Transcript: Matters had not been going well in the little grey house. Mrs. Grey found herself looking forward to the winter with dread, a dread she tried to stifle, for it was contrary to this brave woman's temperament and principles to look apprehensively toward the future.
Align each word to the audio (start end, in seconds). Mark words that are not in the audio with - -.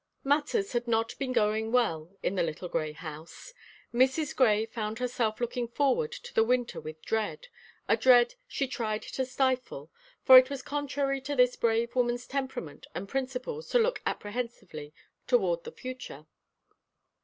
Matters 0.23 0.71
had 0.71 0.87
not 0.87 1.13
been 1.19 1.31
going 1.31 1.71
well 1.71 2.17
in 2.23 2.33
the 2.33 2.41
little 2.41 2.67
grey 2.67 2.91
house. 2.91 3.53
Mrs. 3.93 4.35
Grey 4.35 4.65
found 4.65 4.97
herself 4.97 5.39
looking 5.39 5.67
forward 5.67 6.11
to 6.11 6.33
the 6.33 6.43
winter 6.43 6.81
with 6.81 7.03
dread, 7.03 7.49
a 7.87 7.95
dread 7.95 8.33
she 8.47 8.67
tried 8.67 9.03
to 9.03 9.25
stifle, 9.27 9.91
for 10.23 10.39
it 10.39 10.49
was 10.49 10.63
contrary 10.63 11.21
to 11.21 11.35
this 11.35 11.55
brave 11.55 11.93
woman's 11.95 12.25
temperament 12.25 12.87
and 12.95 13.07
principles 13.09 13.69
to 13.69 13.77
look 13.77 14.01
apprehensively 14.03 14.91
toward 15.27 15.65
the 15.65 15.71
future. 15.71 16.25